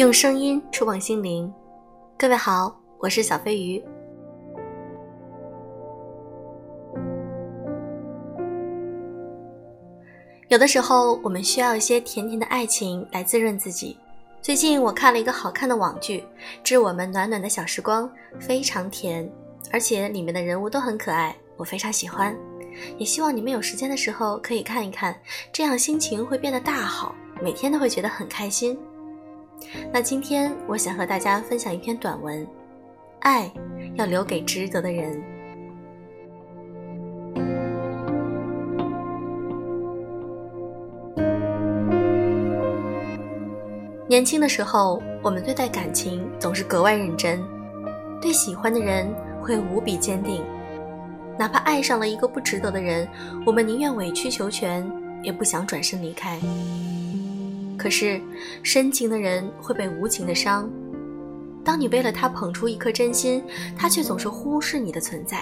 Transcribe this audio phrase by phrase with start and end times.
[0.00, 1.52] 用声音触碰心灵，
[2.16, 3.84] 各位好，我是小飞鱼。
[10.48, 13.98] 有的时候，我们需要一些甜甜的爱情来滋润自己。
[14.40, 16.20] 最近我看了一个好看的网剧
[16.64, 18.08] 《致我们暖暖的小时光》，
[18.40, 19.30] 非常甜，
[19.70, 22.34] 而且里面的人物都很可爱，我非常喜欢。
[22.96, 25.14] 也希望你们有时间的时候可以看一看，
[25.52, 28.78] 这样心情会变得大好，每天都会觉得很开心。
[29.92, 32.46] 那今天我想和大家分享一篇短文，
[33.20, 33.50] 爱
[33.96, 35.22] 要留给值得的人。
[44.08, 47.40] 年轻的时候，我们对待感情总是格外认真，
[48.20, 49.06] 对喜欢的人
[49.40, 50.42] 会无比坚定。
[51.38, 53.08] 哪怕爱上了一个不值得的人，
[53.46, 54.84] 我们宁愿委曲求全，
[55.22, 56.40] 也不想转身离开。
[57.80, 58.20] 可是，
[58.62, 60.70] 深情的人会被无情的伤。
[61.64, 63.42] 当你为了他捧出一颗真心，
[63.74, 65.38] 他却总是忽视你的存在；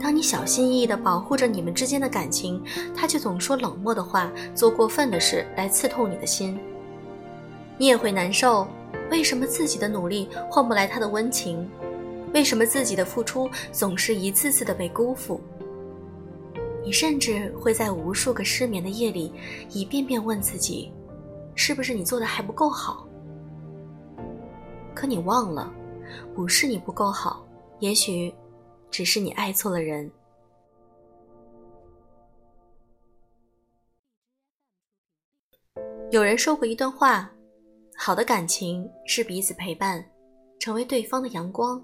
[0.00, 2.62] 当你小心翼翼地保护着你们之间的感情，
[2.96, 6.58] 他却总说冷漠的话，做过分的事来刺痛你的心。
[7.76, 8.66] 你也会难受，
[9.10, 11.68] 为什么自己的努力换不来他的温情？
[12.32, 15.38] 为什么自己的付出总是一次次的被辜负？
[16.82, 19.30] 你甚至会在无数个失眠的夜里，
[19.68, 20.90] 一遍遍问自己：
[21.58, 23.04] 是不是你做的还不够好？
[24.94, 25.74] 可你忘了，
[26.32, 27.44] 不是你不够好，
[27.80, 28.32] 也许
[28.92, 30.08] 只是你爱错了人。
[36.12, 37.28] 有人说过一段话：
[37.96, 40.02] 好的感情是彼此陪伴，
[40.60, 41.82] 成为对方的阳光。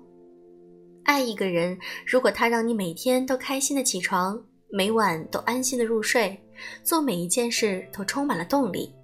[1.02, 6.40] 爱一个人，如果他让你每天都开心的起床，每晚都安心的入睡，
[6.84, 8.94] 做每一件事都充满了动力，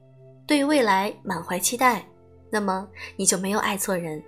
[0.50, 2.04] 对于未来满怀期待，
[2.50, 2.84] 那么
[3.14, 4.20] 你就没有爱错人。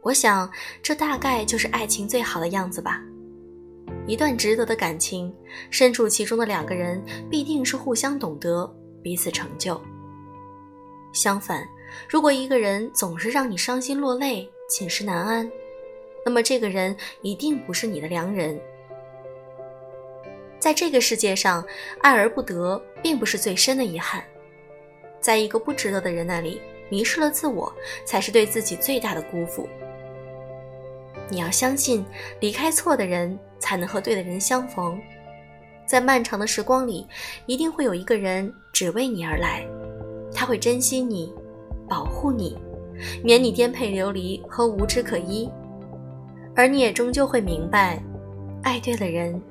[0.00, 0.50] 我想，
[0.82, 3.02] 这大概就是爱情最好的样子吧。
[4.06, 5.30] 一段值得的感情，
[5.68, 9.78] 身处其中的两个人必定是互相懂得，彼此成就。
[11.12, 11.68] 相反，
[12.08, 15.46] 如果一个人总是让你伤心落泪，寝食难安。
[16.24, 18.58] 那么这个人一定不是你的良人。
[20.58, 21.62] 在这个世界上，
[22.00, 24.24] 爱而不得，并不是最深的遗憾。
[25.26, 29.68] 在一个不值得的人那里迷失了自我，才是对自己最大的辜负。
[31.28, 32.06] 你要相信，
[32.38, 34.96] 离开错的人，才能和对的人相逢。
[35.84, 37.04] 在漫长的时光里，
[37.46, 39.66] 一定会有一个人只为你而来，
[40.32, 41.34] 他会珍惜你，
[41.88, 42.56] 保护你，
[43.24, 45.50] 免你颠沛流离和无枝可依。
[46.54, 48.00] 而你也终究会明白，
[48.62, 49.42] 爱对了人，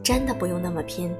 [0.00, 1.12] 真的不用那么拼。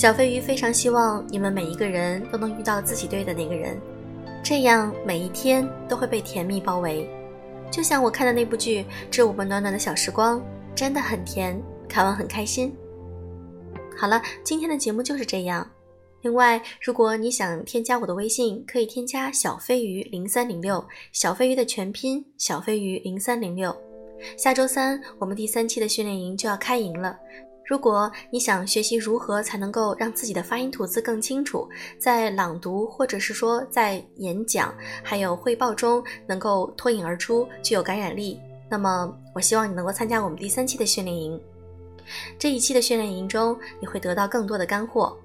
[0.00, 3.78] 小飞鱼非常希望你们每一个人都能遇到自己对的那个人，
[4.42, 7.06] 这样每一天都会被甜蜜包围。
[7.70, 10.40] 就像我看的那部剧《致我们暖暖的小时光》，
[10.74, 12.74] 真的很甜，看完很开心。
[13.94, 15.70] 好了，今天的节目就是这样。
[16.22, 20.82] 另外，如果你想添加我的微信，可以添加小飞鱼零三零六，
[21.12, 23.76] 小飞鱼的全拼小飞鱼零三零六。
[24.38, 27.14] 下周三我们第三期的训练营就要开营了。
[27.70, 31.68] 如果你想学习如何才能够让自己的发音吐字更清楚，
[32.00, 41.40] 在朗读或者是说在演讲还有汇报中能够脱颖而出，具有感染力，那么我希望你能够参加我们第三期的训练营。
[42.36, 45.16] 这一期的训练营中，你会得到更多的干货。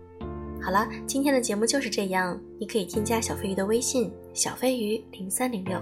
[0.62, 2.40] 好了，今天的节目就是这样。
[2.60, 5.82] 你可以添加小飞鱼的微信：小飞鱼零三零六。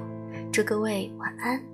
[0.50, 1.72] 祝各位晚安。